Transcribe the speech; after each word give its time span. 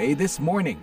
This 0.00 0.40
Morning. 0.40 0.80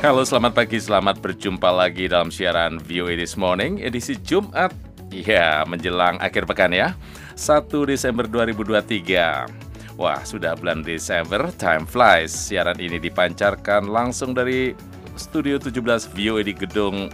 Halo, 0.00 0.24
selamat 0.24 0.56
pagi, 0.56 0.80
selamat 0.80 1.20
berjumpa 1.20 1.68
lagi 1.68 2.08
dalam 2.08 2.32
siaran 2.32 2.80
VOA 2.80 3.20
This 3.20 3.36
Morning 3.36 3.76
edisi 3.84 4.16
Jumat. 4.24 4.72
Ya, 5.12 5.68
menjelang 5.68 6.16
akhir 6.16 6.48
pekan 6.48 6.72
ya. 6.72 6.96
1 7.36 7.68
Desember 7.84 8.24
2023. 8.24 10.00
Wah, 10.00 10.20
sudah 10.24 10.56
bulan 10.56 10.80
Desember, 10.80 11.52
time 11.60 11.84
flies. 11.84 12.32
Siaran 12.32 12.80
ini 12.80 12.96
dipancarkan 12.96 13.84
langsung 13.84 14.32
dari 14.32 14.72
Studio 15.20 15.60
17 15.60 16.08
VOA 16.16 16.40
di 16.40 16.56
gedung 16.56 17.12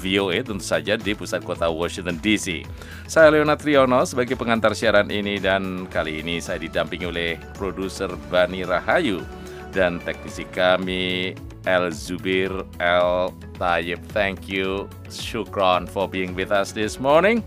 VOA 0.00 0.40
tentu 0.40 0.64
saja 0.64 0.96
di 0.96 1.12
pusat 1.12 1.44
kota 1.44 1.68
Washington 1.68 2.16
DC. 2.24 2.64
Saya 3.04 3.28
Leonard 3.28 3.60
Triono 3.60 4.00
sebagai 4.08 4.40
pengantar 4.40 4.72
siaran 4.72 5.12
ini 5.12 5.36
dan 5.36 5.84
kali 5.92 6.24
ini 6.24 6.40
saya 6.40 6.56
didampingi 6.56 7.04
oleh 7.04 7.36
produser 7.52 8.08
Bani 8.32 8.64
Rahayu 8.64 9.20
dan 9.76 10.00
teknisi 10.00 10.48
kami 10.48 11.36
El 11.68 11.92
Zubir 11.92 12.64
El 12.80 13.30
Tayyib. 13.60 14.00
Thank 14.16 14.48
you, 14.48 14.88
Shukron 15.12 15.84
for 15.84 16.08
being 16.08 16.32
with 16.32 16.48
us 16.48 16.72
this 16.72 16.96
morning. 16.96 17.44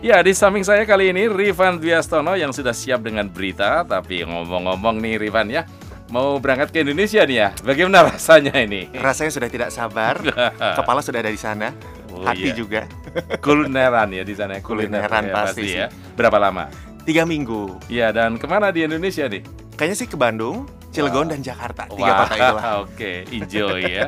Ya, 0.00 0.24
di 0.24 0.32
samping 0.32 0.64
saya 0.64 0.88
kali 0.88 1.12
ini 1.12 1.28
Rifan 1.28 1.76
Dwiastono 1.76 2.32
yang 2.32 2.56
sudah 2.56 2.72
siap 2.72 3.04
dengan 3.04 3.28
berita. 3.28 3.84
Tapi 3.84 4.24
ngomong-ngomong 4.24 4.96
nih 4.96 5.20
Rifan 5.20 5.52
ya, 5.52 5.68
mau 6.10 6.36
berangkat 6.36 6.74
ke 6.74 6.82
Indonesia 6.82 7.22
nih 7.22 7.36
ya. 7.38 7.48
Bagaimana 7.62 8.04
rasanya 8.10 8.54
ini? 8.58 8.90
Rasanya 8.92 9.30
sudah 9.30 9.48
tidak 9.48 9.70
sabar. 9.70 10.18
Kepala 10.78 11.00
sudah 11.00 11.22
ada 11.22 11.30
di 11.30 11.40
sana. 11.40 11.70
Oh, 12.10 12.26
hati 12.26 12.50
iya. 12.50 12.54
juga. 12.54 12.82
Kulineran 13.44 14.10
ya 14.10 14.22
di 14.26 14.34
sana. 14.34 14.58
Kulineran 14.58 15.30
ya, 15.30 15.32
pasti 15.32 15.66
ya. 15.70 15.86
Berapa 16.18 16.36
lama? 16.36 16.66
Tiga 17.06 17.22
minggu. 17.24 17.78
Ya, 17.86 18.10
dan 18.10 18.36
ke 18.36 18.44
mana 18.44 18.68
di 18.68 18.82
Indonesia 18.84 19.24
nih? 19.24 19.42
Kayaknya 19.78 19.96
sih 19.96 20.08
ke 20.10 20.18
Bandung, 20.18 20.68
Cilegon, 20.92 21.30
Wow. 21.30 21.32
dan 21.32 21.40
Jakarta. 21.40 21.82
Tiga 21.88 22.02
Wah, 22.04 22.18
kota 22.26 22.34
itulah. 22.36 22.64
Oke, 22.84 23.12
enjoy 23.30 23.80
ya. 23.80 24.06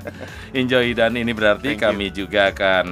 Enjoy 0.52 0.86
dan 0.92 1.14
ini 1.16 1.32
berarti 1.32 1.72
Thank 1.72 1.80
you. 1.80 1.86
kami 1.88 2.06
juga 2.12 2.52
akan 2.52 2.86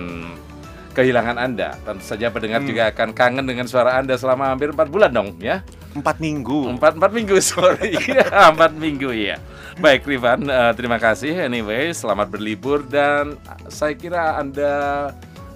kehilangan 0.91 1.37
Anda. 1.37 1.77
Tentu 1.83 2.03
saja 2.06 2.31
pendengar 2.31 2.62
Hmm. 2.65 2.71
juga 2.71 2.83
akan 2.89 3.09
kangen 3.12 3.45
dengan 3.45 3.67
suara 3.67 3.99
Anda 4.01 4.15
selama 4.17 4.51
hampir 4.51 4.73
4 4.73 4.89
bulan 4.89 5.11
dong 5.12 5.37
ya. 5.39 5.61
Empat 5.91 6.23
minggu. 6.23 6.71
Empat, 6.79 6.95
empat 6.95 7.11
minggu, 7.11 7.37
sorry. 7.53 7.99
Iya, 7.99 8.55
empat 8.55 8.73
minggu 8.79 9.11
ya. 9.11 9.43
Baik, 9.83 10.07
Rifan, 10.07 10.47
eh, 10.47 10.73
terima 10.79 11.03
kasih. 11.03 11.35
Anyway, 11.35 11.91
selamat 11.91 12.31
berlibur 12.31 12.87
dan 12.87 13.35
saya 13.67 13.99
kira 13.99 14.39
Anda 14.39 14.73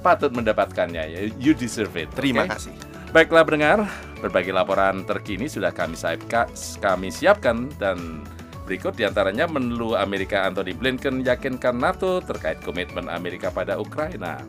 patut 0.03 0.35
mendapatkannya 0.35 1.05
ya. 1.07 1.21
You 1.39 1.55
deserve 1.55 1.95
it. 1.95 2.11
Terima 2.13 2.45
oke? 2.45 2.59
kasih. 2.59 2.75
Baiklah 3.15 3.47
pendengar, 3.47 3.79
berbagai 4.19 4.51
laporan 4.51 5.07
terkini 5.07 5.47
sudah 5.47 5.71
kami 5.71 5.95
siapkan, 5.95 6.51
kami 6.83 7.15
siapkan 7.15 7.71
dan 7.79 8.27
berikut 8.67 8.99
di 8.99 9.07
antaranya 9.07 9.47
menlu 9.47 9.95
Amerika 9.95 10.43
Anthony 10.43 10.75
Blinken 10.75 11.23
yakinkan 11.23 11.79
NATO 11.79 12.19
terkait 12.19 12.59
komitmen 12.67 13.07
Amerika 13.07 13.55
pada 13.55 13.79
Ukraina. 13.79 14.43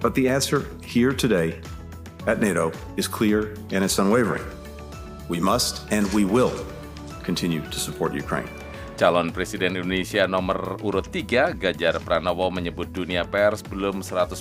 But 0.00 0.16
the 0.16 0.30
answer 0.30 0.64
here 0.80 1.12
today 1.12 1.58
at 2.24 2.40
NATO 2.40 2.70
is 2.96 3.10
clear 3.10 3.52
and 3.74 3.84
it's 3.84 3.98
unwavering. 4.00 4.46
We 5.28 5.44
must 5.44 5.84
and 5.92 6.08
we 6.16 6.24
will 6.24 6.52
continue 7.20 7.60
to 7.60 7.78
support 7.78 8.16
Ukraine. 8.16 8.48
Calon 8.98 9.30
Presiden 9.30 9.78
Indonesia 9.78 10.26
nomor 10.26 10.74
urut 10.82 11.06
3, 11.14 11.54
Ganjar 11.54 12.02
Pranowo 12.02 12.50
menyebut 12.50 12.90
dunia 12.90 13.22
pers 13.22 13.62
belum 13.62 14.02
100% 14.02 14.34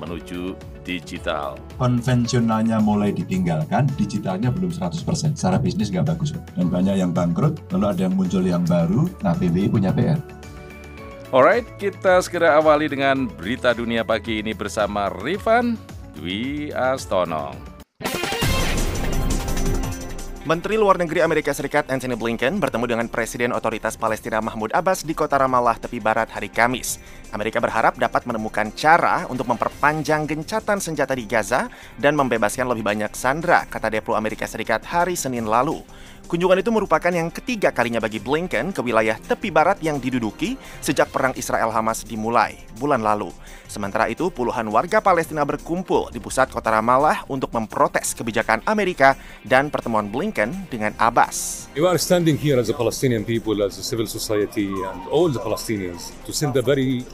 menuju 0.00 0.56
digital. 0.80 1.60
konvensionalnya 1.76 2.80
mulai 2.80 3.12
ditinggalkan, 3.12 3.90
digitalnya 4.00 4.48
belum 4.48 4.72
100%. 4.72 5.36
Secara 5.36 5.60
bisnis 5.60 5.92
nggak 5.92 6.08
bagus. 6.08 6.32
Dan 6.56 6.72
banyak 6.72 6.96
yang 6.96 7.12
bangkrut, 7.12 7.60
lalu 7.74 7.84
ada 7.92 8.00
yang 8.08 8.16
muncul 8.16 8.40
yang 8.40 8.64
baru, 8.64 9.12
nah 9.20 9.36
PBI 9.36 9.68
punya 9.68 9.92
PR. 9.92 10.16
Alright, 11.34 11.68
kita 11.76 12.22
segera 12.24 12.56
awali 12.56 12.88
dengan 12.88 13.28
berita 13.28 13.76
dunia 13.76 14.06
pagi 14.06 14.40
ini 14.40 14.56
bersama 14.56 15.12
Rifan 15.12 15.76
Dwi 16.16 16.72
Astono. 16.72 17.75
Menteri 20.46 20.78
Luar 20.78 20.94
Negeri 20.94 21.26
Amerika 21.26 21.50
Serikat 21.50 21.90
Anthony 21.90 22.14
Blinken 22.14 22.62
bertemu 22.62 22.86
dengan 22.86 23.10
Presiden 23.10 23.50
Otoritas 23.50 23.98
Palestina 23.98 24.38
Mahmud 24.38 24.70
Abbas 24.70 25.02
di 25.02 25.10
kota 25.10 25.34
Ramallah, 25.42 25.74
tepi 25.74 25.98
barat 25.98 26.30
hari 26.30 26.46
Kamis. 26.46 27.02
Amerika 27.34 27.58
berharap 27.58 27.98
dapat 27.98 28.22
menemukan 28.30 28.70
cara 28.78 29.26
untuk 29.26 29.50
memperpanjang 29.50 30.22
gencatan 30.22 30.78
senjata 30.78 31.18
di 31.18 31.26
Gaza 31.26 31.66
dan 31.98 32.14
membebaskan 32.14 32.62
lebih 32.70 32.86
banyak 32.86 33.10
sandera, 33.18 33.66
kata 33.66 33.90
Deplo 33.90 34.14
Amerika 34.14 34.46
Serikat 34.46 34.86
hari 34.86 35.18
Senin 35.18 35.50
lalu. 35.50 35.82
Kunjungan 36.26 36.58
itu 36.58 36.74
merupakan 36.74 37.14
yang 37.14 37.30
ketiga 37.30 37.70
kalinya 37.70 38.02
bagi 38.02 38.18
Blinken 38.18 38.74
ke 38.74 38.82
wilayah 38.82 39.14
tepi 39.14 39.54
barat 39.54 39.78
yang 39.78 40.02
diduduki 40.02 40.58
sejak 40.82 41.06
perang 41.14 41.30
Israel-Hamas 41.38 42.02
dimulai 42.02 42.66
bulan 42.82 42.98
lalu. 42.98 43.30
Sementara 43.70 44.10
itu, 44.10 44.26
puluhan 44.34 44.66
warga 44.66 44.98
Palestina 44.98 45.46
berkumpul 45.46 46.10
di 46.10 46.18
pusat 46.18 46.50
kota 46.50 46.74
Ramallah 46.74 47.30
untuk 47.30 47.54
memprotes 47.54 48.10
kebijakan 48.18 48.58
Amerika 48.66 49.14
dan 49.46 49.70
pertemuan 49.70 50.10
Blinken 50.10 50.66
dengan 50.66 50.98
Abbas. 50.98 51.70
We 51.78 51.86
are 51.86 51.94
standing 51.94 52.34
here 52.34 52.58
as 52.58 52.66
a 52.70 52.74
Palestinian 52.74 53.22
people, 53.22 53.62
as 53.62 53.78
a 53.78 53.86
civil 53.86 54.10
society, 54.10 54.66
and 54.66 55.06
all 55.14 55.30
the 55.30 55.38
Palestinians 55.38 56.10
to 56.26 56.34
send 56.34 56.58
a 56.58 56.62
very. 56.66 57.06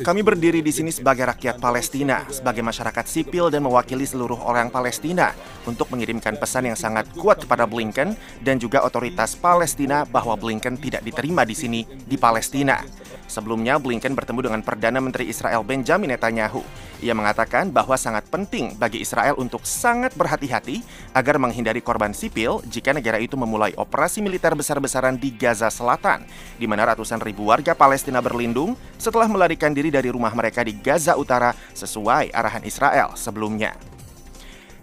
Kami 0.00 0.20
berdiri 0.22 0.62
di 0.62 0.70
sini 0.70 0.94
sebagai 0.94 1.26
rakyat 1.26 1.58
Palestina, 1.58 2.22
sebagai 2.30 2.62
masyarakat 2.62 3.02
sipil 3.02 3.50
dan 3.50 3.66
mewakili 3.66 4.06
seluruh 4.06 4.38
orang 4.46 4.70
Palestina 4.70 5.34
untuk 5.66 5.90
mengirimkan 5.90 6.38
pesan 6.38 6.70
yang 6.70 6.78
sangat 6.78 7.10
kuat 7.18 7.42
kepada 7.42 7.66
Blinken 7.66 8.14
dan 8.46 8.62
juga 8.62 8.86
otoritas 8.86 9.34
Palestina 9.34 10.06
bahwa 10.06 10.38
Blinken 10.38 10.78
tidak 10.78 11.02
diterima 11.02 11.42
di 11.42 11.58
sini 11.58 11.80
di 11.82 12.14
Palestina. 12.14 12.78
Sebelumnya, 13.30 13.78
Blinken 13.78 14.18
bertemu 14.18 14.50
dengan 14.50 14.60
Perdana 14.62 14.98
Menteri 14.98 15.30
Israel 15.30 15.62
Benjamin 15.62 16.10
Netanyahu. 16.10 16.66
Ia 17.00 17.14
mengatakan 17.14 17.70
bahwa 17.70 17.94
sangat 17.94 18.26
penting 18.28 18.74
bagi 18.76 19.00
Israel 19.00 19.38
untuk 19.38 19.64
sangat 19.64 20.12
berhati-hati 20.18 20.82
agar 21.14 21.38
menghindari 21.40 21.80
korban 21.80 22.12
sipil 22.12 22.60
jika 22.68 22.90
negara 22.92 23.16
itu 23.22 23.38
memulai 23.38 23.72
operasi 23.78 24.20
militer 24.20 24.52
besar-besaran 24.52 25.16
di 25.16 25.32
Gaza 25.32 25.70
Selatan, 25.72 26.26
di 26.58 26.66
mana 26.66 26.92
ratusan 26.92 27.22
ribu 27.22 27.48
warga 27.48 27.72
Palestina 27.72 28.20
berlindung 28.20 28.74
setelah 29.00 29.30
melarikan 29.40 29.72
diri 29.72 29.88
dari 29.88 30.12
rumah 30.12 30.36
mereka 30.36 30.60
di 30.60 30.76
Gaza 30.76 31.16
Utara 31.16 31.56
sesuai 31.72 32.28
arahan 32.28 32.60
Israel 32.68 33.16
sebelumnya. 33.16 33.72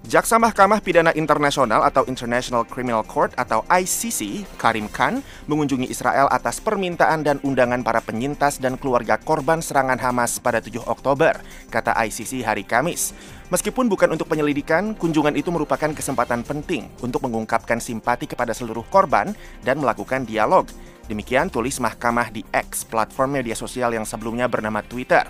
Jaksa 0.07 0.39
Mahkamah 0.39 0.79
Pidana 0.79 1.11
Internasional 1.19 1.83
atau 1.83 2.07
International 2.07 2.63
Criminal 2.63 3.03
Court 3.03 3.35
atau 3.35 3.67
ICC, 3.67 4.47
Karim 4.55 4.87
Khan, 4.87 5.19
mengunjungi 5.51 5.91
Israel 5.91 6.31
atas 6.31 6.63
permintaan 6.63 7.27
dan 7.27 7.43
undangan 7.43 7.83
para 7.83 7.99
penyintas 7.99 8.55
dan 8.55 8.79
keluarga 8.79 9.19
korban 9.19 9.59
serangan 9.59 9.99
Hamas 9.99 10.39
pada 10.39 10.63
7 10.63 10.79
Oktober, 10.87 11.35
kata 11.67 11.91
ICC 12.07 12.39
hari 12.47 12.63
Kamis. 12.63 13.11
Meskipun 13.51 13.91
bukan 13.91 14.15
untuk 14.15 14.31
penyelidikan, 14.31 14.95
kunjungan 14.95 15.35
itu 15.35 15.51
merupakan 15.51 15.91
kesempatan 15.91 16.39
penting 16.47 16.87
untuk 17.03 17.27
mengungkapkan 17.27 17.83
simpati 17.83 18.31
kepada 18.31 18.55
seluruh 18.55 18.87
korban 18.87 19.35
dan 19.67 19.75
melakukan 19.75 20.23
dialog. 20.23 20.71
Demikian 21.07 21.47
tulis 21.47 21.79
mahkamah 21.79 22.27
di 22.35 22.43
X, 22.51 22.83
platform 22.83 23.39
media 23.39 23.55
sosial 23.55 23.95
yang 23.95 24.03
sebelumnya 24.03 24.51
bernama 24.51 24.83
Twitter. 24.83 25.23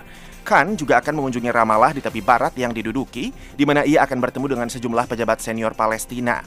Khan 0.47 0.79
juga 0.79 1.03
akan 1.03 1.19
mengunjungi 1.19 1.51
Ramallah 1.51 1.91
di 1.91 1.99
tepi 1.99 2.23
barat 2.23 2.55
yang 2.55 2.71
diduduki, 2.71 3.35
di 3.35 3.67
mana 3.67 3.83
ia 3.83 4.07
akan 4.07 4.23
bertemu 4.23 4.55
dengan 4.55 4.71
sejumlah 4.71 5.03
pejabat 5.03 5.43
senior 5.43 5.75
Palestina. 5.75 6.39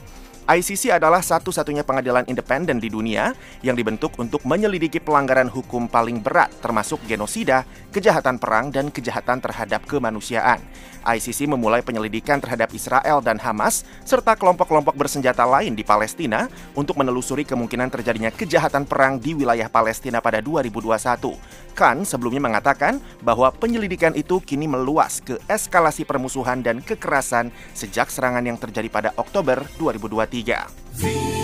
ICC 0.49 0.89
adalah 0.89 1.21
satu-satunya 1.21 1.85
pengadilan 1.85 2.25
independen 2.25 2.81
di 2.81 2.89
dunia 2.89 3.29
yang 3.61 3.77
dibentuk 3.77 4.17
untuk 4.17 4.41
menyelidiki 4.41 4.97
pelanggaran 4.97 5.45
hukum 5.45 5.85
paling 5.85 6.17
berat 6.17 6.49
termasuk 6.65 6.97
genosida, 7.05 7.61
kejahatan 7.93 8.41
perang, 8.41 8.73
dan 8.73 8.89
kejahatan 8.89 9.37
terhadap 9.37 9.85
kemanusiaan. 9.85 10.57
ICC 11.01 11.49
memulai 11.49 11.81
penyelidikan 11.81 12.37
terhadap 12.37 12.73
Israel 12.73 13.21
dan 13.21 13.37
Hamas 13.41 13.85
serta 14.05 14.37
kelompok-kelompok 14.37 14.93
bersenjata 14.93 15.45
lain 15.45 15.73
di 15.73 15.81
Palestina 15.81 16.45
untuk 16.77 16.97
menelusuri 16.97 17.45
kemungkinan 17.45 17.89
terjadinya 17.89 18.29
kejahatan 18.33 18.85
perang 18.85 19.17
di 19.17 19.37
wilayah 19.37 19.69
Palestina 19.69 20.21
pada 20.21 20.41
2021. 20.41 21.73
Khan 21.73 22.05
sebelumnya 22.05 22.41
mengatakan 22.41 23.01
bahwa 23.25 23.49
penyelidikan 23.49 23.90
itu 23.91 24.39
kini 24.39 24.71
meluas 24.71 25.19
ke 25.19 25.35
eskalasi 25.51 26.07
permusuhan 26.07 26.63
dan 26.63 26.79
kekerasan 26.79 27.51
sejak 27.75 28.07
serangan 28.07 28.47
yang 28.47 28.55
terjadi 28.55 28.87
pada 28.87 29.09
Oktober 29.19 29.67
2023. 29.75 31.41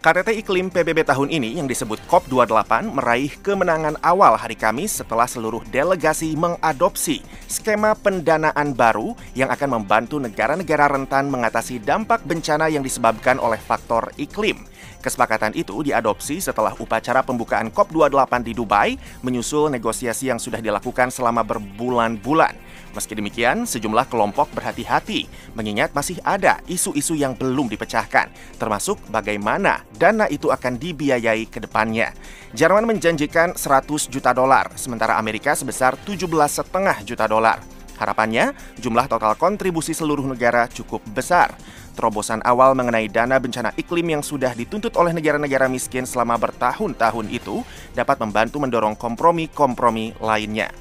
KTT 0.00 0.32
Iklim 0.40 0.72
PBB 0.72 1.04
tahun 1.04 1.28
ini 1.28 1.60
yang 1.60 1.68
disebut 1.68 2.00
COP28 2.08 2.88
meraih 2.88 3.36
kemenangan 3.44 4.00
awal 4.00 4.32
hari 4.32 4.56
Kamis 4.56 4.96
setelah 4.96 5.28
seluruh 5.28 5.60
delegasi 5.68 6.32
mengadopsi 6.40 7.20
skema 7.44 7.92
pendanaan 7.92 8.72
baru 8.72 9.12
yang 9.36 9.52
akan 9.52 9.76
membantu 9.76 10.16
negara-negara 10.16 10.88
rentan 10.88 11.28
mengatasi 11.28 11.84
dampak 11.84 12.24
bencana 12.24 12.72
yang 12.72 12.80
disebabkan 12.80 13.36
oleh 13.36 13.60
faktor 13.60 14.08
iklim. 14.16 14.64
Kesepakatan 15.00 15.56
itu 15.56 15.80
diadopsi 15.80 16.44
setelah 16.44 16.76
upacara 16.76 17.24
pembukaan 17.24 17.72
COP28 17.72 18.44
di 18.44 18.52
Dubai 18.52 19.00
menyusul 19.24 19.72
negosiasi 19.72 20.28
yang 20.28 20.36
sudah 20.36 20.60
dilakukan 20.60 21.08
selama 21.08 21.40
berbulan-bulan. 21.40 22.52
Meski 22.92 23.16
demikian, 23.16 23.64
sejumlah 23.64 24.12
kelompok 24.12 24.52
berhati-hati 24.52 25.24
mengingat 25.56 25.96
masih 25.96 26.20
ada 26.20 26.60
isu-isu 26.68 27.16
yang 27.16 27.32
belum 27.32 27.72
dipecahkan, 27.72 28.28
termasuk 28.60 29.00
bagaimana 29.08 29.88
dana 29.96 30.28
itu 30.28 30.52
akan 30.52 30.76
dibiayai 30.76 31.48
ke 31.48 31.64
depannya. 31.64 32.12
Jerman 32.52 32.84
menjanjikan 32.84 33.56
100 33.56 34.10
juta 34.10 34.36
dolar, 34.36 34.74
sementara 34.76 35.16
Amerika 35.16 35.56
sebesar 35.56 35.96
17,5 36.02 37.08
juta 37.08 37.24
dolar. 37.24 37.79
Harapannya, 38.00 38.56
jumlah 38.80 39.04
total 39.12 39.36
kontribusi 39.36 39.92
seluruh 39.92 40.24
negara 40.24 40.64
cukup 40.72 41.04
besar. 41.12 41.52
Terobosan 41.92 42.40
awal 42.48 42.72
mengenai 42.72 43.12
dana 43.12 43.36
bencana 43.36 43.76
iklim 43.76 44.16
yang 44.16 44.24
sudah 44.24 44.56
dituntut 44.56 44.96
oleh 44.96 45.12
negara-negara 45.12 45.68
miskin 45.68 46.08
selama 46.08 46.40
bertahun-tahun 46.40 47.28
itu 47.28 47.60
dapat 47.92 48.16
membantu 48.24 48.56
mendorong 48.56 48.96
kompromi-kompromi 48.96 50.16
lainnya. 50.16 50.72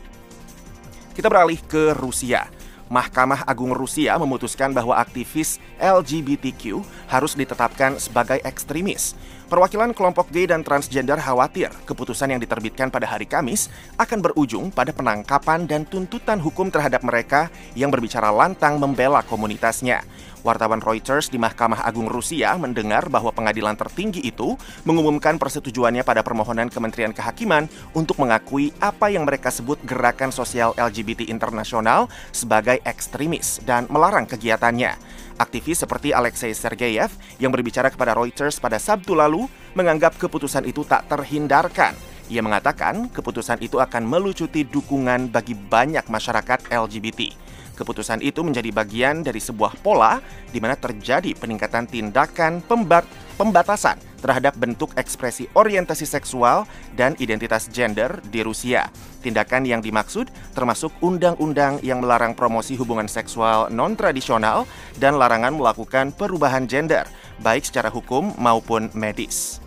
Kita 1.12 1.28
beralih 1.28 1.60
ke 1.60 1.92
Rusia. 1.92 2.48
Mahkamah 2.90 3.46
Agung 3.46 3.72
Rusia 3.72 4.18
memutuskan 4.18 4.74
bahwa 4.74 4.98
aktivis 4.98 5.62
LGBTQ 5.78 6.82
harus 7.06 7.38
ditetapkan 7.38 8.02
sebagai 8.02 8.42
ekstremis. 8.42 9.14
Perwakilan 9.50 9.98
kelompok 9.98 10.30
gay 10.30 10.46
dan 10.46 10.62
transgender 10.62 11.18
khawatir 11.18 11.74
keputusan 11.90 12.34
yang 12.34 12.42
diterbitkan 12.42 12.94
pada 12.94 13.10
hari 13.10 13.26
Kamis 13.26 13.70
akan 13.98 14.22
berujung 14.22 14.70
pada 14.70 14.94
penangkapan 14.94 15.66
dan 15.66 15.90
tuntutan 15.90 16.38
hukum 16.38 16.70
terhadap 16.70 17.02
mereka 17.02 17.50
yang 17.74 17.90
berbicara 17.90 18.30
lantang 18.30 18.78
membela 18.78 19.26
komunitasnya. 19.26 20.06
Wartawan 20.40 20.80
Reuters 20.80 21.28
di 21.28 21.36
Mahkamah 21.36 21.84
Agung 21.84 22.08
Rusia 22.08 22.56
mendengar 22.56 23.12
bahwa 23.12 23.36
pengadilan 23.36 23.76
tertinggi 23.76 24.24
itu 24.24 24.56
mengumumkan 24.88 25.36
persetujuannya 25.36 26.08
pada 26.08 26.24
permohonan 26.24 26.72
Kementerian 26.72 27.12
Kehakiman 27.12 27.68
untuk 27.92 28.24
mengakui 28.24 28.72
apa 28.80 29.12
yang 29.12 29.28
mereka 29.28 29.52
sebut 29.52 29.76
gerakan 29.84 30.32
sosial 30.32 30.72
LGBT 30.80 31.28
internasional 31.28 32.08
sebagai 32.32 32.80
ekstremis 32.88 33.60
dan 33.68 33.84
melarang 33.92 34.24
kegiatannya. 34.24 34.96
Aktivis 35.40 35.84
seperti 35.84 36.12
Alexei 36.12 36.52
Sergeyev 36.52 37.12
yang 37.40 37.52
berbicara 37.52 37.92
kepada 37.92 38.16
Reuters 38.16 38.60
pada 38.60 38.76
Sabtu 38.76 39.16
lalu 39.16 39.48
menganggap 39.76 40.16
keputusan 40.20 40.68
itu 40.68 40.84
tak 40.88 41.08
terhindarkan. 41.08 41.96
Ia 42.30 42.46
mengatakan 42.46 43.10
keputusan 43.10 43.58
itu 43.66 43.82
akan 43.82 44.06
melucuti 44.06 44.62
dukungan 44.62 45.34
bagi 45.34 45.58
banyak 45.58 46.06
masyarakat 46.06 46.70
LGBT. 46.70 47.34
Keputusan 47.80 48.20
itu 48.20 48.44
menjadi 48.44 48.76
bagian 48.76 49.24
dari 49.24 49.40
sebuah 49.40 49.80
pola 49.80 50.20
di 50.52 50.60
mana 50.60 50.76
terjadi 50.76 51.32
peningkatan 51.32 51.88
tindakan 51.88 52.60
pembat 52.60 53.08
pembatasan 53.40 53.96
terhadap 54.20 54.60
bentuk 54.60 54.92
ekspresi 55.00 55.48
orientasi 55.56 56.04
seksual 56.04 56.68
dan 57.00 57.16
identitas 57.24 57.72
gender 57.72 58.20
di 58.28 58.44
Rusia. 58.44 58.92
Tindakan 59.24 59.64
yang 59.64 59.80
dimaksud 59.80 60.28
termasuk 60.52 60.92
undang-undang 61.00 61.80
yang 61.80 62.04
melarang 62.04 62.36
promosi 62.36 62.76
hubungan 62.76 63.08
seksual 63.08 63.72
non-tradisional 63.72 64.68
dan 65.00 65.16
larangan 65.16 65.56
melakukan 65.56 66.12
perubahan 66.12 66.68
gender, 66.68 67.08
baik 67.40 67.64
secara 67.64 67.88
hukum 67.88 68.36
maupun 68.36 68.92
medis. 68.92 69.64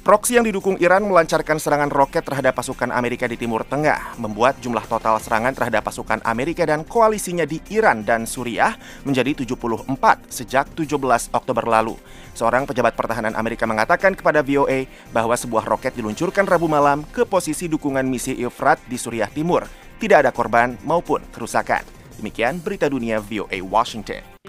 Proksi 0.00 0.40
yang 0.40 0.48
didukung 0.48 0.80
Iran 0.80 1.04
melancarkan 1.04 1.60
serangan 1.60 1.92
roket 1.92 2.24
terhadap 2.24 2.56
pasukan 2.56 2.88
Amerika 2.88 3.28
di 3.28 3.36
Timur 3.36 3.68
Tengah, 3.68 4.16
membuat 4.16 4.56
jumlah 4.56 4.80
total 4.88 5.20
serangan 5.20 5.52
terhadap 5.52 5.84
pasukan 5.84 6.24
Amerika 6.24 6.64
dan 6.64 6.88
koalisinya 6.88 7.44
di 7.44 7.60
Iran 7.68 8.00
dan 8.00 8.24
Suriah 8.24 8.80
menjadi 9.04 9.44
74 9.44 9.84
sejak 10.32 10.72
17 10.72 11.36
Oktober 11.36 11.68
lalu. 11.68 12.00
Seorang 12.32 12.64
pejabat 12.64 12.96
pertahanan 12.96 13.36
Amerika 13.36 13.68
mengatakan 13.68 14.16
kepada 14.16 14.40
VOA 14.40 14.88
bahwa 15.12 15.36
sebuah 15.36 15.68
roket 15.68 15.92
diluncurkan 15.92 16.48
Rabu 16.48 16.64
malam 16.64 17.04
ke 17.12 17.28
posisi 17.28 17.68
dukungan 17.68 18.08
misi 18.08 18.32
Euphrat 18.40 18.80
di 18.88 18.96
Suriah 18.96 19.28
Timur. 19.28 19.68
Tidak 20.00 20.16
ada 20.16 20.32
korban 20.32 20.80
maupun 20.80 21.20
kerusakan. 21.28 21.84
Demikian 22.16 22.56
berita 22.64 22.88
dunia 22.88 23.20
VOA 23.20 23.60
Washington. 23.60 24.39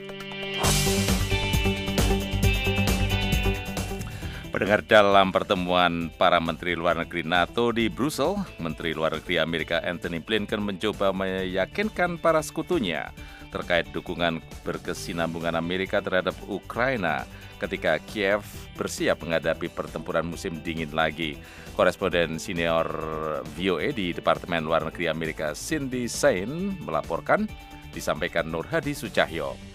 Pendengar 4.62 4.86
dalam 4.86 5.34
pertemuan 5.34 6.14
para 6.22 6.38
Menteri 6.38 6.78
Luar 6.78 6.94
Negeri 6.94 7.26
NATO 7.26 7.74
di 7.74 7.90
Brussel, 7.90 8.38
Menteri 8.62 8.94
Luar 8.94 9.18
Negeri 9.18 9.42
Amerika 9.42 9.82
Anthony 9.82 10.22
Blinken 10.22 10.62
mencoba 10.62 11.10
meyakinkan 11.10 12.22
para 12.22 12.46
sekutunya 12.46 13.10
terkait 13.50 13.90
dukungan 13.90 14.38
berkesinambungan 14.62 15.58
Amerika 15.58 15.98
terhadap 15.98 16.38
Ukraina 16.46 17.26
ketika 17.58 17.98
Kiev 18.06 18.46
bersiap 18.78 19.26
menghadapi 19.26 19.66
pertempuran 19.66 20.30
musim 20.30 20.62
dingin 20.62 20.94
lagi. 20.94 21.42
Koresponden 21.74 22.38
senior 22.38 22.86
VOA 23.58 23.90
di 23.98 24.14
Departemen 24.14 24.62
Luar 24.62 24.86
Negeri 24.86 25.10
Amerika 25.10 25.58
Cindy 25.58 26.06
Sain 26.06 26.78
melaporkan, 26.86 27.50
disampaikan 27.98 28.46
Nur 28.46 28.70
Hadi 28.70 28.94
Sucahyo. 28.94 29.71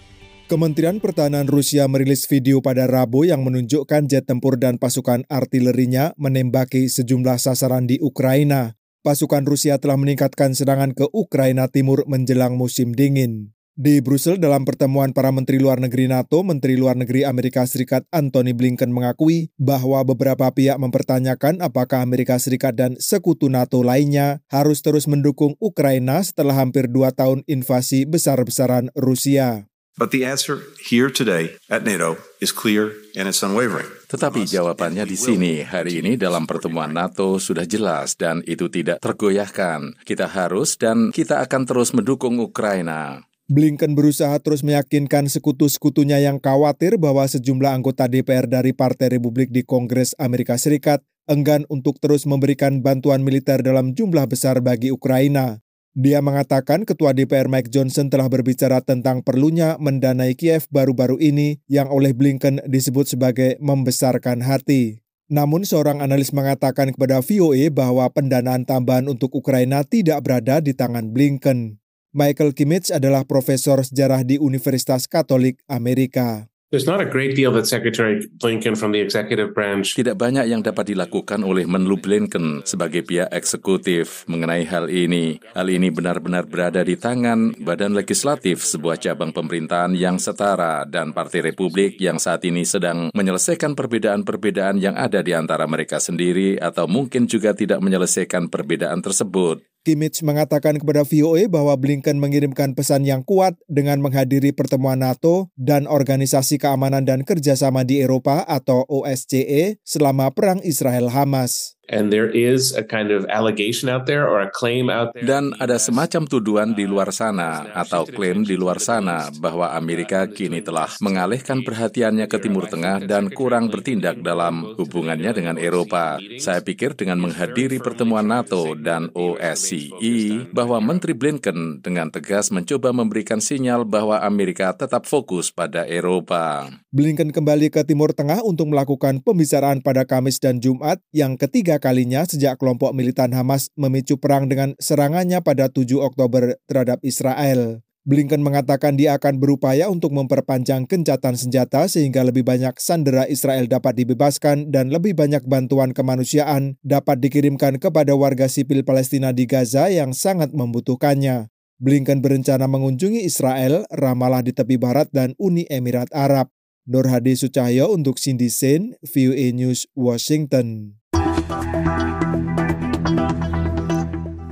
Kementerian 0.47 1.03
Pertahanan 1.03 1.43
Rusia 1.43 1.91
merilis 1.91 2.23
video 2.23 2.63
pada 2.63 2.87
Rabu 2.87 3.27
yang 3.27 3.43
menunjukkan 3.43 4.07
jet 4.07 4.31
tempur 4.31 4.55
dan 4.55 4.79
pasukan 4.79 5.27
artilerinya 5.27 6.15
menembaki 6.15 6.87
sejumlah 6.87 7.35
sasaran 7.35 7.83
di 7.83 7.99
Ukraina. 7.99 8.79
Pasukan 9.03 9.43
Rusia 9.43 9.75
telah 9.75 9.99
meningkatkan 9.99 10.55
serangan 10.55 10.95
ke 10.95 11.03
Ukraina 11.11 11.67
Timur 11.67 12.07
menjelang 12.07 12.55
musim 12.55 12.95
dingin. 12.95 13.51
Di 13.75 13.99
Brussel 13.99 14.39
dalam 14.39 14.63
pertemuan 14.63 15.11
para 15.11 15.35
Menteri 15.35 15.59
Luar 15.59 15.83
Negeri 15.83 16.07
NATO, 16.07 16.39
Menteri 16.47 16.79
Luar 16.79 16.95
Negeri 16.95 17.27
Amerika 17.27 17.67
Serikat 17.67 18.07
Anthony 18.15 18.55
Blinken 18.55 18.95
mengakui 18.95 19.51
bahwa 19.59 19.99
beberapa 20.07 20.47
pihak 20.47 20.79
mempertanyakan 20.79 21.59
apakah 21.59 21.99
Amerika 21.99 22.39
Serikat 22.39 22.71
dan 22.79 22.95
sekutu 23.03 23.51
NATO 23.51 23.83
lainnya 23.83 24.39
harus 24.47 24.79
terus 24.79 25.11
mendukung 25.11 25.59
Ukraina 25.59 26.23
setelah 26.23 26.55
hampir 26.55 26.87
dua 26.87 27.11
tahun 27.11 27.43
invasi 27.51 28.07
besar-besaran 28.07 28.95
Rusia. 28.95 29.67
But 29.97 30.13
the 30.13 30.29
answer 30.29 30.61
here 30.77 31.09
today 31.09 31.57
at 31.73 31.81
NATO 31.81 32.21
is 32.37 32.53
clear 32.53 32.93
and 33.17 33.25
it's 33.25 33.41
unwavering. 33.41 33.89
Tetapi 34.05 34.45
jawabannya 34.45 35.09
di 35.09 35.17
sini 35.17 35.65
hari 35.65 36.05
ini 36.05 36.13
dalam 36.13 36.45
pertemuan 36.45 36.93
NATO 36.93 37.41
sudah 37.41 37.65
jelas 37.65 38.13
dan 38.13 38.45
itu 38.45 38.69
tidak 38.69 39.01
tergoyahkan. 39.01 39.97
Kita 40.05 40.29
harus 40.29 40.77
dan 40.77 41.09
kita 41.09 41.41
akan 41.41 41.65
terus 41.65 41.97
mendukung 41.97 42.37
Ukraina. 42.37 43.25
Blinken 43.49 43.97
berusaha 43.97 44.37
terus 44.37 44.61
meyakinkan 44.61 45.33
sekutu-sekutunya 45.33 46.21
yang 46.21 46.37
khawatir 46.37 47.01
bahwa 47.01 47.25
sejumlah 47.25 47.73
anggota 47.81 48.05
DPR 48.05 48.45
dari 48.45 48.77
Partai 48.77 49.17
Republik 49.17 49.49
di 49.49 49.65
Kongres 49.65 50.13
Amerika 50.21 50.61
Serikat 50.61 51.01
enggan 51.25 51.65
untuk 51.73 51.97
terus 51.97 52.29
memberikan 52.29 52.85
bantuan 52.85 53.25
militer 53.25 53.65
dalam 53.65 53.97
jumlah 53.97 54.29
besar 54.29 54.61
bagi 54.61 54.93
Ukraina. 54.93 55.57
Dia 55.97 56.21
mengatakan 56.21 56.85
Ketua 56.85 57.09
DPR 57.09 57.49
Mike 57.49 57.73
Johnson 57.73 58.13
telah 58.13 58.29
berbicara 58.29 58.85
tentang 58.85 59.25
perlunya 59.25 59.81
mendanai 59.81 60.37
Kiev 60.37 60.69
baru-baru 60.69 61.17
ini 61.17 61.57
yang 61.65 61.89
oleh 61.89 62.13
Blinken 62.13 62.61
disebut 62.69 63.09
sebagai 63.09 63.57
membesarkan 63.57 64.45
hati. 64.45 65.01
Namun 65.25 65.65
seorang 65.65 66.05
analis 66.05 66.29
mengatakan 66.37 66.93
kepada 66.93 67.25
VOA 67.25 67.73
bahwa 67.73 68.05
pendanaan 68.13 68.61
tambahan 68.61 69.09
untuk 69.09 69.33
Ukraina 69.33 69.81
tidak 69.81 70.21
berada 70.21 70.61
di 70.61 70.77
tangan 70.77 71.09
Blinken. 71.09 71.81
Michael 72.13 72.53
Kimmich 72.53 72.93
adalah 72.93 73.25
profesor 73.25 73.81
sejarah 73.81 74.21
di 74.21 74.37
Universitas 74.37 75.09
Katolik 75.09 75.65
Amerika. 75.65 76.45
There's 76.67 76.83
not 76.83 76.99
a 76.99 77.07
great 77.07 77.31
deal 77.31 77.55
that 77.55 77.63
Secretary 77.63 78.27
Blinken 78.43 78.75
from 78.75 78.91
the 78.91 78.99
executive 78.99 79.55
branch 79.55 79.95
Tidak 79.95 80.19
banyak 80.19 80.51
yang 80.51 80.59
dapat 80.59 80.91
dilakukan 80.91 81.39
oleh 81.47 81.63
Menlu 81.63 81.95
Blinken 81.95 82.67
sebagai 82.67 83.07
pihak 83.07 83.31
eksekutif 83.31 84.27
mengenai 84.27 84.67
hal 84.67 84.91
ini. 84.91 85.39
Hal 85.55 85.71
ini 85.71 85.87
benar-benar 85.87 86.43
berada 86.43 86.83
di 86.83 86.99
tangan 86.99 87.55
Badan 87.55 87.95
Legislatif, 87.95 88.67
sebuah 88.67 88.99
cabang 88.99 89.31
pemerintahan 89.31 89.95
yang 89.95 90.19
setara 90.19 90.83
dan 90.83 91.15
Partai 91.15 91.39
Republik 91.39 92.03
yang 92.03 92.19
saat 92.19 92.43
ini 92.43 92.67
sedang 92.67 93.15
menyelesaikan 93.15 93.71
perbedaan-perbedaan 93.71 94.83
yang 94.83 94.99
ada 94.99 95.23
di 95.23 95.31
antara 95.31 95.63
mereka 95.71 96.03
sendiri 96.03 96.59
atau 96.59 96.83
mungkin 96.83 97.31
juga 97.31 97.55
tidak 97.55 97.79
menyelesaikan 97.79 98.51
perbedaan 98.51 98.99
tersebut. 98.99 99.63
Kimmich 99.87 100.19
mengatakan 100.19 100.75
kepada 100.75 101.07
VOA 101.07 101.47
bahwa 101.47 101.71
Blinken 101.79 102.19
mengirimkan 102.19 102.75
pesan 102.75 103.07
yang 103.07 103.23
kuat 103.23 103.55
dengan 103.71 104.03
menghadiri 104.03 104.51
pertemuan 104.51 104.99
NATO 104.99 105.47
dan 105.55 105.87
Organisasi 105.87 106.59
Keamanan 106.59 107.07
dan 107.07 107.23
Kerjasama 107.23 107.87
di 107.87 108.03
Eropa 108.03 108.43
atau 108.43 108.83
OSCE 108.83 109.79
selama 109.87 110.27
Perang 110.35 110.59
Israel-Hamas. 110.59 111.76
And 111.87 112.11
there 112.11 112.27
is 112.27 112.75
a 112.75 112.83
kind 112.83 113.09
of 113.11 113.23
allegation 113.31 113.87
out 113.87 114.05
there 114.05 114.27
or 114.27 114.43
a 114.43 114.51
claim 114.51 114.91
out 114.91 115.15
there. 115.15 115.23
Dan 115.23 115.55
ada 115.57 115.79
semacam 115.79 116.27
tuduhan 116.27 116.69
di 116.75 116.83
luar 116.83 117.11
sana 117.15 117.67
atau 117.73 118.03
klaim 118.07 118.43
di 118.43 118.59
luar 118.59 118.79
sana 118.79 119.31
bahwa 119.39 119.73
Amerika 119.75 120.27
kini 120.27 120.59
telah 120.59 120.91
mengalihkan 120.99 121.63
perhatiannya 121.63 122.27
ke 122.27 122.37
Timur 122.39 122.67
Tengah 122.67 123.03
dan 123.07 123.31
kurang 123.31 123.71
bertindak 123.71 124.19
dalam 124.21 124.75
hubungannya 124.75 125.31
dengan 125.31 125.55
Eropa. 125.55 126.19
Saya 126.39 126.59
pikir 126.61 126.93
dengan 126.99 127.23
menghadiri 127.23 127.79
pertemuan 127.79 128.27
NATO 128.27 128.75
dan 128.75 129.09
OSCE 129.15 130.51
bahwa 130.51 130.83
Menteri 130.83 131.15
Blinken 131.15 131.79
dengan 131.79 132.11
tegas 132.11 132.51
mencoba 132.51 132.91
memberikan 132.91 133.39
sinyal 133.39 133.87
bahwa 133.87 134.19
Amerika 134.19 134.75
tetap 134.75 135.07
fokus 135.07 135.49
pada 135.49 135.87
Eropa. 135.87 136.67
Blinken 136.91 137.31
kembali 137.31 137.71
ke 137.71 137.85
Timur 137.87 138.11
Tengah 138.11 138.43
untuk 138.43 138.73
melakukan 138.73 139.21
pembicaraan 139.23 139.79
pada 139.85 140.03
Kamis 140.03 140.41
dan 140.41 140.59
Jumat 140.59 140.99
yang 141.13 141.37
ketiga 141.37 141.76
kalinya 141.77 142.25
sejak 142.27 142.57
kelompok 142.61 142.93
militan 142.93 143.33
Hamas 143.33 143.73
memicu 143.77 144.17
perang 144.17 144.45
dengan 144.45 144.77
serangannya 144.77 145.41
pada 145.41 145.69
7 145.71 145.97
Oktober 146.01 146.57
terhadap 146.69 147.01
Israel. 147.01 147.81
Blinken 148.07 148.39
mengatakan 148.39 148.95
dia 148.95 149.19
akan 149.19 149.35
berupaya 149.35 149.91
untuk 149.91 150.15
memperpanjang 150.15 150.87
gencatan 150.87 151.35
senjata 151.35 151.91
sehingga 151.91 152.23
lebih 152.23 152.47
banyak 152.47 152.71
sandera 152.79 153.27
Israel 153.27 153.67
dapat 153.67 153.99
dibebaskan 153.99 154.71
dan 154.71 154.95
lebih 154.95 155.11
banyak 155.11 155.43
bantuan 155.43 155.91
kemanusiaan 155.91 156.79
dapat 156.87 157.19
dikirimkan 157.19 157.83
kepada 157.83 158.15
warga 158.15 158.47
sipil 158.47 158.87
Palestina 158.87 159.35
di 159.35 159.43
Gaza 159.43 159.91
yang 159.91 160.15
sangat 160.15 160.55
membutuhkannya. 160.55 161.51
Blinken 161.83 162.23
berencana 162.23 162.71
mengunjungi 162.71 163.27
Israel, 163.27 163.83
Ramallah 163.91 164.39
di 164.39 164.55
tepi 164.55 164.79
barat, 164.79 165.11
dan 165.11 165.35
Uni 165.35 165.67
Emirat 165.67 166.07
Arab. 166.15 166.47
Nur 166.87 167.11
Hadi 167.11 167.35
Sucahyo 167.35 167.91
untuk 167.91 168.15
Cindy 168.15 168.47
Sen, 168.47 168.95
VOA 169.03 169.51
News, 169.51 169.83
Washington. 169.91 170.95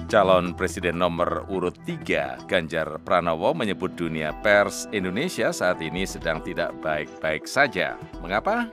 Calon 0.06 0.56
Presiden 0.56 0.96
nomor 0.96 1.44
urut 1.52 1.76
3 1.84 2.48
Ganjar 2.48 2.88
Pranowo 3.04 3.52
menyebut 3.52 4.00
dunia 4.00 4.32
pers 4.40 4.88
Indonesia 4.96 5.52
saat 5.52 5.84
ini 5.84 6.08
sedang 6.08 6.40
tidak 6.40 6.72
baik-baik 6.80 7.44
saja. 7.44 8.00
Mengapa? 8.24 8.72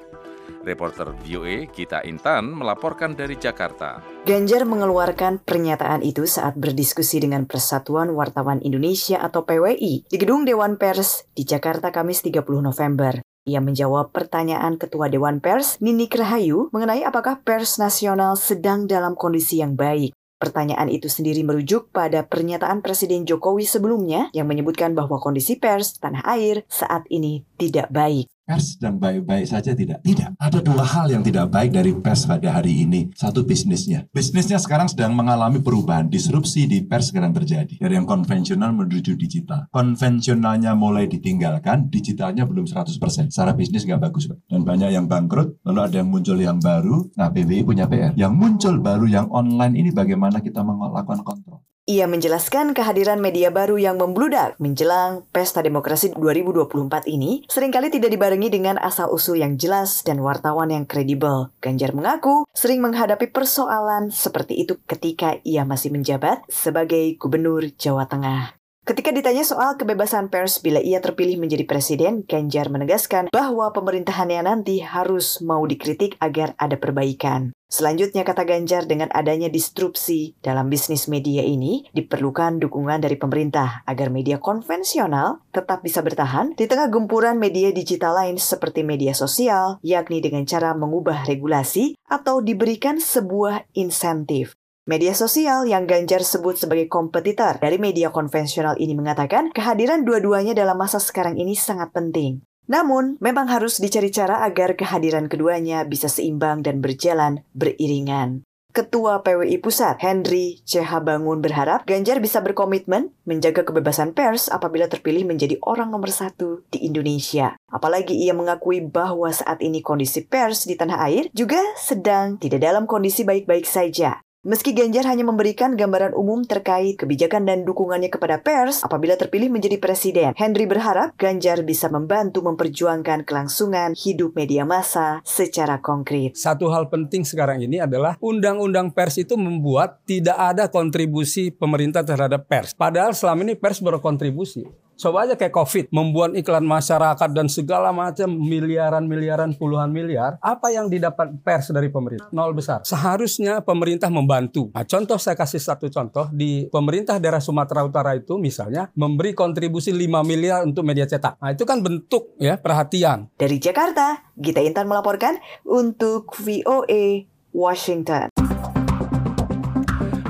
Reporter 0.63 1.11
VOA 1.27 1.67
Gita 1.75 1.99
Intan 2.07 2.55
melaporkan 2.55 3.19
dari 3.19 3.35
Jakarta. 3.35 3.99
Ganjar 4.23 4.63
mengeluarkan 4.63 5.43
pernyataan 5.43 6.07
itu 6.07 6.23
saat 6.23 6.55
berdiskusi 6.55 7.19
dengan 7.19 7.51
Persatuan 7.51 8.15
Wartawan 8.15 8.63
Indonesia 8.63 9.19
atau 9.19 9.43
PWI 9.43 10.07
di 10.07 10.17
Gedung 10.23 10.47
Dewan 10.47 10.79
Pers 10.79 11.27
di 11.35 11.43
Jakarta 11.43 11.91
Kamis 11.91 12.23
30 12.23 12.47
November. 12.63 13.32
Ia 13.43 13.59
menjawab 13.59 14.15
pertanyaan 14.15 14.79
Ketua 14.79 15.11
Dewan 15.11 15.43
Pers, 15.43 15.83
Nini 15.83 16.07
Krahayu, 16.07 16.71
mengenai 16.71 17.03
apakah 17.03 17.43
pers 17.43 17.75
nasional 17.75 18.39
sedang 18.39 18.87
dalam 18.87 19.19
kondisi 19.19 19.59
yang 19.59 19.75
baik. 19.75 20.15
Pertanyaan 20.39 20.87
itu 20.91 21.11
sendiri 21.11 21.43
merujuk 21.43 21.91
pada 21.91 22.23
pernyataan 22.27 22.83
Presiden 22.83 23.27
Jokowi 23.27 23.67
sebelumnya 23.67 24.31
yang 24.35 24.47
menyebutkan 24.47 24.95
bahwa 24.95 25.19
kondisi 25.19 25.59
pers 25.59 25.99
tanah 25.99 26.23
air 26.23 26.67
saat 26.71 27.03
ini 27.11 27.47
tidak 27.63 27.87
baik 27.95 28.27
pers 28.53 28.77
sedang 28.77 29.01
baik-baik 29.01 29.47
saja 29.49 29.73
tidak? 29.73 30.05
Tidak. 30.05 30.37
Ada 30.37 30.61
dua 30.61 30.85
hal 30.85 31.09
yang 31.09 31.23
tidak 31.25 31.49
baik 31.49 31.73
dari 31.73 31.95
pers 31.97 32.29
pada 32.29 32.59
hari 32.59 32.85
ini. 32.85 33.09
Satu 33.17 33.49
bisnisnya. 33.49 34.05
Bisnisnya 34.13 34.61
sekarang 34.61 34.93
sedang 34.93 35.17
mengalami 35.17 35.63
perubahan. 35.65 36.13
Disrupsi 36.13 36.69
di 36.69 36.85
pers 36.85 37.15
sekarang 37.15 37.33
terjadi. 37.33 37.81
Dari 37.81 37.95
yang 37.97 38.05
konvensional 38.05 38.77
menuju 38.77 39.17
digital. 39.17 39.73
Konvensionalnya 39.73 40.77
mulai 40.77 41.09
ditinggalkan, 41.09 41.89
digitalnya 41.89 42.45
belum 42.45 42.69
100%. 42.69 43.33
Secara 43.33 43.57
bisnis 43.57 43.89
nggak 43.89 44.03
bagus. 44.05 44.29
Dan 44.51 44.69
banyak 44.69 44.93
yang 44.93 45.09
bangkrut, 45.09 45.63
lalu 45.65 45.81
ada 45.81 45.97
yang 46.03 46.13
muncul 46.13 46.37
yang 46.37 46.61
baru. 46.61 47.09
Nah, 47.17 47.33
PWI 47.33 47.63
punya 47.65 47.89
PR. 47.89 48.13
Yang 48.19 48.33
muncul 48.37 48.75
baru 48.85 49.07
yang 49.09 49.33
online 49.33 49.81
ini 49.81 49.91
bagaimana 49.95 50.45
kita 50.45 50.61
melakukan 50.61 51.25
kontrol. 51.25 51.65
Ia 51.83 52.07
menjelaskan 52.07 52.79
kehadiran 52.79 53.19
media 53.19 53.51
baru 53.51 53.75
yang 53.75 53.99
membludak 53.99 54.55
menjelang 54.63 55.27
Pesta 55.35 55.67
Demokrasi 55.67 56.15
2024 56.15 57.11
ini 57.11 57.43
sering 57.51 57.75
kali 57.75 57.91
tidak 57.91 58.15
dibarengi 58.15 58.55
dengan 58.55 58.79
asal-usul 58.79 59.43
yang 59.43 59.59
jelas 59.59 60.07
dan 60.07 60.23
wartawan 60.23 60.71
yang 60.71 60.87
kredibel. 60.87 61.51
Ganjar 61.59 61.91
mengaku 61.91 62.47
sering 62.55 62.79
menghadapi 62.87 63.35
persoalan 63.35 64.15
seperti 64.15 64.63
itu 64.63 64.79
ketika 64.87 65.43
ia 65.43 65.67
masih 65.67 65.91
menjabat 65.91 66.47
sebagai 66.47 67.19
Gubernur 67.19 67.67
Jawa 67.75 68.07
Tengah. 68.07 68.55
Ketika 68.83 69.11
ditanya 69.11 69.43
soal 69.43 69.75
kebebasan 69.75 70.31
pers 70.31 70.63
bila 70.63 70.79
ia 70.79 71.03
terpilih 71.03 71.39
menjadi 71.39 71.67
presiden, 71.67 72.23
Ganjar 72.27 72.71
menegaskan 72.71 73.27
bahwa 73.35 73.75
pemerintahannya 73.75 74.43
nanti 74.47 74.87
harus 74.87 75.43
mau 75.43 75.67
dikritik 75.67 76.15
agar 76.23 76.55
ada 76.63 76.79
perbaikan. 76.79 77.51
Selanjutnya 77.73 78.21
kata 78.21 78.45
Ganjar 78.45 78.85
dengan 78.85 79.09
adanya 79.17 79.49
disrupsi 79.49 80.37
dalam 80.45 80.69
bisnis 80.69 81.09
media 81.09 81.41
ini 81.41 81.89
diperlukan 81.97 82.61
dukungan 82.61 83.01
dari 83.01 83.17
pemerintah 83.17 83.81
agar 83.89 84.13
media 84.13 84.37
konvensional 84.37 85.41
tetap 85.57 85.81
bisa 85.81 86.05
bertahan 86.05 86.53
di 86.53 86.69
tengah 86.69 86.93
gempuran 86.93 87.41
media 87.41 87.73
digital 87.73 88.21
lain 88.21 88.37
seperti 88.37 88.85
media 88.85 89.17
sosial 89.17 89.81
yakni 89.81 90.21
dengan 90.21 90.45
cara 90.45 90.77
mengubah 90.77 91.25
regulasi 91.25 91.97
atau 92.13 92.45
diberikan 92.45 93.01
sebuah 93.01 93.65
insentif. 93.73 94.53
Media 94.85 95.17
sosial 95.17 95.65
yang 95.65 95.89
Ganjar 95.89 96.21
sebut 96.29 96.61
sebagai 96.61 96.93
kompetitor 96.93 97.57
dari 97.57 97.81
media 97.81 98.13
konvensional 98.13 98.77
ini 98.77 98.93
mengatakan 98.93 99.49
kehadiran 99.49 100.05
dua-duanya 100.05 100.53
dalam 100.53 100.77
masa 100.77 101.01
sekarang 101.01 101.41
ini 101.41 101.57
sangat 101.57 101.89
penting. 101.97 102.45
Namun, 102.71 103.19
memang 103.19 103.51
harus 103.51 103.83
dicari 103.83 104.15
cara 104.15 104.47
agar 104.47 104.79
kehadiran 104.79 105.27
keduanya 105.27 105.83
bisa 105.83 106.07
seimbang 106.07 106.63
dan 106.63 106.79
berjalan 106.79 107.43
beriringan. 107.53 108.47
Ketua 108.73 109.21
PWI 109.21 109.61
Pusat, 109.61 110.01
Henry 110.01 110.65
CH 110.65 111.05
Bangun 111.05 111.45
berharap 111.45 111.85
Ganjar 111.85 112.25
bisa 112.25 112.41
berkomitmen 112.41 113.13
menjaga 113.29 113.69
kebebasan 113.69 114.17
pers 114.17 114.49
apabila 114.49 114.89
terpilih 114.89 115.29
menjadi 115.29 115.61
orang 115.61 115.93
nomor 115.93 116.09
satu 116.09 116.65
di 116.73 116.89
Indonesia. 116.89 117.53
Apalagi 117.69 118.17
ia 118.17 118.33
mengakui 118.33 118.81
bahwa 118.81 119.29
saat 119.29 119.61
ini 119.61 119.85
kondisi 119.85 120.25
pers 120.25 120.65
di 120.65 120.73
tanah 120.73 121.05
air 121.05 121.29
juga 121.37 121.61
sedang 121.77 122.41
tidak 122.41 122.65
dalam 122.65 122.89
kondisi 122.89 123.29
baik-baik 123.29 123.69
saja. 123.69 124.25
Meski 124.43 124.75
Ganjar 124.75 125.07
hanya 125.07 125.23
memberikan 125.23 125.79
gambaran 125.79 126.19
umum 126.19 126.43
terkait 126.43 126.99
kebijakan 126.99 127.47
dan 127.47 127.63
dukungannya 127.63 128.11
kepada 128.11 128.43
pers 128.43 128.83
apabila 128.83 129.15
terpilih 129.15 129.47
menjadi 129.47 129.79
presiden, 129.79 130.35
Henry 130.35 130.67
berharap 130.67 131.15
Ganjar 131.15 131.63
bisa 131.63 131.87
membantu 131.87 132.43
memperjuangkan 132.43 133.23
kelangsungan 133.23 133.95
hidup 133.95 134.35
media 134.35 134.67
massa 134.67 135.23
secara 135.23 135.79
konkret. 135.79 136.35
Satu 136.35 136.75
hal 136.75 136.91
penting 136.91 137.23
sekarang 137.23 137.63
ini 137.63 137.79
adalah 137.79 138.19
undang-undang 138.19 138.91
pers 138.91 139.23
itu 139.23 139.39
membuat 139.39 140.03
tidak 140.11 140.35
ada 140.35 140.67
kontribusi 140.67 141.55
pemerintah 141.55 142.03
terhadap 142.03 142.43
pers. 142.51 142.75
Padahal 142.75 143.15
selama 143.15 143.47
ini 143.47 143.55
pers 143.55 143.79
berkontribusi. 143.79 144.67
Coba 144.97 145.25
aja 145.27 145.35
kayak 145.35 145.55
COVID, 145.57 145.87
membuat 145.91 146.37
iklan 146.37 146.63
masyarakat 146.63 147.31
dan 147.33 147.49
segala 147.49 147.91
macam 147.91 148.29
miliaran-miliaran 148.29 149.57
puluhan 149.57 149.91
miliar. 149.91 150.37
Apa 150.39 150.71
yang 150.71 150.93
didapat 150.93 151.33
pers 151.41 151.73
dari 151.73 151.89
pemerintah? 151.89 152.29
Nol 152.31 152.53
besar. 152.53 152.85
Seharusnya 152.85 153.65
pemerintah 153.65 154.13
membantu. 154.13 154.69
Nah, 154.77 154.85
contoh 154.85 155.17
saya 155.17 155.35
kasih 155.35 155.59
satu 155.59 155.89
contoh 155.89 156.29
di 156.31 156.69
pemerintah 156.69 157.17
daerah 157.17 157.41
Sumatera 157.41 157.83
Utara 157.83 158.13
itu 158.15 158.37
misalnya 158.37 158.93
memberi 158.93 159.33
kontribusi 159.33 159.91
5 159.91 160.23
miliar 160.23 160.63
untuk 160.63 160.85
media 160.85 161.09
cetak. 161.09 161.41
Nah, 161.41 161.51
itu 161.51 161.65
kan 161.65 161.81
bentuk 161.81 162.37
ya 162.37 162.61
perhatian. 162.61 163.33
Dari 163.41 163.57
Jakarta, 163.57 164.21
Gita 164.37 164.61
Intan 164.61 164.87
melaporkan 164.87 165.41
untuk 165.65 166.37
VOA 166.37 167.27
Washington. 167.53 168.52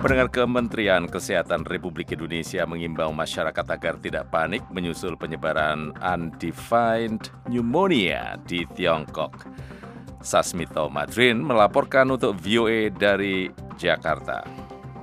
Pendengar 0.03 0.35
Kementerian 0.35 1.07
Kesehatan 1.07 1.63
Republik 1.63 2.11
Indonesia 2.11 2.67
mengimbau 2.67 3.15
masyarakat 3.15 3.63
agar 3.63 4.03
tidak 4.03 4.35
panik 4.35 4.59
menyusul 4.75 5.15
penyebaran 5.15 5.95
undefined 6.03 7.31
pneumonia 7.47 8.35
di 8.43 8.67
Tiongkok. 8.75 9.47
Sasmito 10.19 10.91
Madrin 10.91 11.39
melaporkan 11.39 12.11
untuk 12.11 12.35
VOA 12.35 12.91
dari 12.91 13.47
Jakarta. 13.79 14.43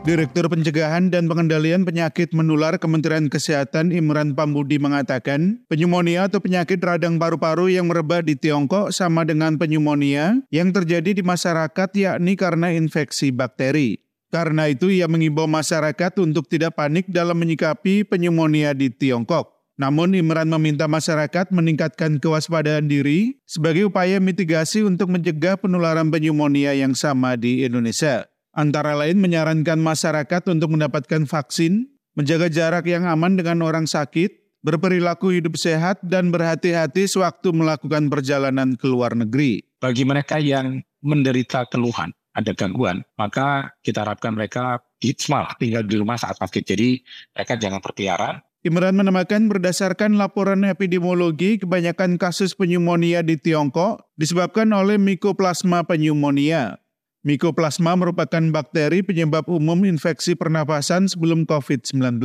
Direktur 0.03 0.51
Pencegahan 0.51 1.07
dan 1.07 1.31
Pengendalian 1.31 1.87
Penyakit 1.87 2.35
Menular 2.35 2.75
Kementerian 2.75 3.31
Kesehatan 3.31 3.95
Imran 3.95 4.35
Pambudi 4.35 4.83
mengatakan, 4.83 5.63
pneumonia 5.71 6.27
atau 6.27 6.43
penyakit 6.43 6.75
radang 6.83 7.15
paru-paru 7.15 7.71
yang 7.71 7.87
merebak 7.87 8.27
di 8.27 8.35
Tiongkok 8.35 8.91
sama 8.91 9.23
dengan 9.23 9.55
pneumonia 9.55 10.43
yang 10.51 10.75
terjadi 10.75 11.15
di 11.15 11.23
masyarakat 11.23 11.87
yakni 11.95 12.35
karena 12.35 12.75
infeksi 12.75 13.31
bakteri. 13.31 14.08
Karena 14.29 14.69
itu 14.69 14.93
ia 14.93 15.09
mengimbau 15.09 15.49
masyarakat 15.49 16.13
untuk 16.21 16.45
tidak 16.45 16.77
panik 16.77 17.09
dalam 17.09 17.33
menyikapi 17.33 18.05
pneumonia 18.05 18.77
di 18.77 18.93
Tiongkok. 18.93 19.59
Namun 19.79 20.11
Imran 20.11 20.51
meminta 20.51 20.91
masyarakat 20.91 21.55
meningkatkan 21.55 22.19
kewaspadaan 22.19 22.91
diri 22.91 23.39
sebagai 23.47 23.87
upaya 23.87 24.19
mitigasi 24.19 24.83
untuk 24.83 25.07
mencegah 25.09 25.55
penularan 25.55 26.11
pneumonia 26.11 26.75
yang 26.75 26.91
sama 26.93 27.39
di 27.39 27.63
Indonesia. 27.63 28.27
Antara 28.51 28.91
lain 28.99 29.23
menyarankan 29.23 29.79
masyarakat 29.79 30.51
untuk 30.51 30.75
mendapatkan 30.75 31.23
vaksin, 31.23 31.87
menjaga 32.11 32.51
jarak 32.51 32.91
yang 32.91 33.07
aman 33.07 33.39
dengan 33.39 33.63
orang 33.63 33.87
sakit, 33.87 34.35
berperilaku 34.67 35.39
hidup 35.39 35.55
sehat, 35.55 36.03
dan 36.03 36.27
berhati-hati 36.27 37.07
sewaktu 37.07 37.55
melakukan 37.55 38.11
perjalanan 38.11 38.75
ke 38.75 38.83
luar 38.83 39.15
negeri. 39.15 39.63
Bagi 39.79 40.03
mereka 40.03 40.43
yang 40.43 40.83
menderita 40.99 41.63
keluhan, 41.71 42.11
ada 42.39 42.55
gangguan, 42.55 43.03
maka 43.19 43.75
kita 43.83 44.07
harapkan 44.07 44.33
mereka 44.33 44.79
malah 45.27 45.55
tinggal 45.59 45.83
di 45.83 45.95
rumah 45.99 46.15
saat 46.15 46.39
sakit. 46.39 46.63
Jadi 46.63 47.03
mereka 47.35 47.59
jangan 47.59 47.79
berkeliaran. 47.83 48.39
Imran 48.59 48.91
menambahkan 48.91 49.47
berdasarkan 49.47 50.19
laporan 50.19 50.67
epidemiologi, 50.67 51.63
kebanyakan 51.63 52.19
kasus 52.19 52.51
pneumonia 52.51 53.23
di 53.23 53.39
Tiongkok 53.39 54.11
disebabkan 54.19 54.67
oleh 54.75 54.99
Mycoplasma 54.99 55.87
pneumonia. 55.87 56.75
Mycoplasma 57.23 57.95
merupakan 57.95 58.43
bakteri 58.51 58.99
penyebab 58.99 59.47
umum 59.47 59.87
infeksi 59.87 60.35
pernapasan 60.35 61.07
sebelum 61.07 61.47
COVID-19. 61.47 62.19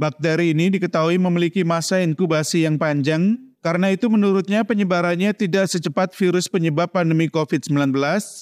Bakteri 0.00 0.56
ini 0.56 0.72
diketahui 0.72 1.20
memiliki 1.20 1.60
masa 1.60 2.00
inkubasi 2.00 2.64
yang 2.64 2.80
panjang, 2.80 3.36
karena 3.60 3.92
itu 3.92 4.08
menurutnya 4.08 4.64
penyebarannya 4.64 5.36
tidak 5.36 5.68
secepat 5.68 6.16
virus 6.16 6.48
penyebab 6.48 6.92
pandemi 6.96 7.28
COVID-19 7.28 7.92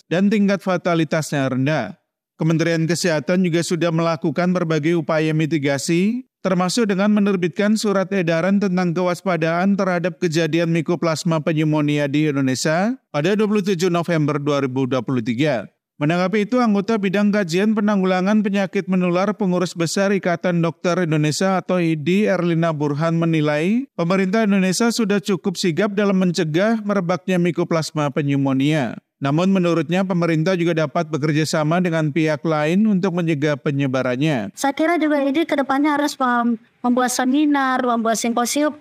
dan 0.07 0.31
tingkat 0.31 0.63
fatalitasnya 0.63 1.51
rendah. 1.51 1.99
Kementerian 2.39 2.87
Kesehatan 2.87 3.43
juga 3.43 3.67
sudah 3.67 3.91
melakukan 3.91 4.55
berbagai 4.55 4.95
upaya 4.95 5.35
mitigasi, 5.35 6.23
termasuk 6.39 6.87
dengan 6.87 7.11
menerbitkan 7.11 7.75
surat 7.75 8.07
edaran 8.15 8.63
tentang 8.63 8.95
kewaspadaan 8.95 9.75
terhadap 9.75 10.23
kejadian 10.23 10.71
mikoplasma 10.71 11.43
pneumonia 11.43 12.07
di 12.07 12.31
Indonesia 12.31 12.95
pada 13.11 13.35
27 13.35 13.91
November 13.91 14.39
2023. 14.39 15.78
Menanggapi 15.99 16.47
itu, 16.47 16.63
anggota 16.63 16.95
bidang 16.95 17.35
kajian 17.35 17.75
penanggulangan 17.75 18.39
penyakit 18.47 18.87
menular 18.87 19.35
pengurus 19.35 19.75
besar 19.75 20.15
Ikatan 20.15 20.63
Dokter 20.63 21.03
Indonesia 21.03 21.59
atau 21.59 21.83
IDI 21.83 22.31
Erlina 22.31 22.71
Burhan 22.71 23.19
menilai 23.19 23.91
pemerintah 23.99 24.47
Indonesia 24.47 24.95
sudah 24.95 25.19
cukup 25.19 25.59
sigap 25.59 25.99
dalam 25.99 26.23
mencegah 26.23 26.79
merebaknya 26.87 27.43
mikoplasma 27.43 28.15
pneumonia. 28.15 28.95
Namun 29.19 29.51
menurutnya 29.51 30.07
pemerintah 30.07 30.55
juga 30.55 30.87
dapat 30.87 31.11
bekerja 31.11 31.43
sama 31.43 31.83
dengan 31.83 32.15
pihak 32.15 32.47
lain 32.47 32.87
untuk 32.87 33.19
mencegah 33.19 33.59
penyebarannya. 33.59 34.55
Saya 34.55 34.71
kira 34.79 35.03
juga 35.03 35.19
ini 35.19 35.43
ke 35.43 35.59
depannya 35.59 35.99
harus 35.99 36.15
membuat 36.79 37.11
seminar, 37.11 37.83
membuat 37.83 38.15
simposium, 38.15 38.79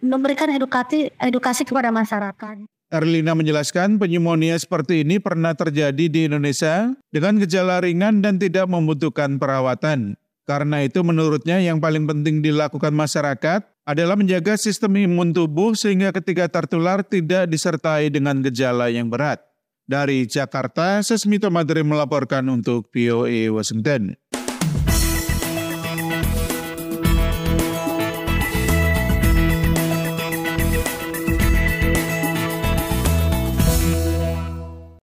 memberikan 0.00 0.48
edukasi, 0.48 1.12
edukasi 1.20 1.68
kepada 1.68 1.92
masyarakat. 1.92 2.64
Erlina 2.90 3.38
menjelaskan 3.38 4.02
pneumonia 4.02 4.58
seperti 4.58 5.06
ini 5.06 5.22
pernah 5.22 5.54
terjadi 5.54 6.10
di 6.10 6.26
Indonesia 6.26 6.90
dengan 7.14 7.38
gejala 7.38 7.78
ringan 7.86 8.18
dan 8.18 8.34
tidak 8.42 8.66
membutuhkan 8.66 9.38
perawatan. 9.38 10.18
Karena 10.42 10.82
itu 10.82 11.06
menurutnya 11.06 11.62
yang 11.62 11.78
paling 11.78 12.10
penting 12.10 12.42
dilakukan 12.42 12.90
masyarakat 12.90 13.62
adalah 13.86 14.18
menjaga 14.18 14.58
sistem 14.58 14.98
imun 15.06 15.30
tubuh 15.30 15.78
sehingga 15.78 16.10
ketika 16.10 16.50
tertular 16.50 17.06
tidak 17.06 17.46
disertai 17.46 18.10
dengan 18.10 18.42
gejala 18.42 18.90
yang 18.90 19.06
berat. 19.06 19.38
Dari 19.86 20.26
Jakarta, 20.26 20.98
Sesmito 21.06 21.46
Madri 21.46 21.86
melaporkan 21.86 22.42
untuk 22.50 22.90
VOA 22.90 23.54
Washington. 23.54 24.18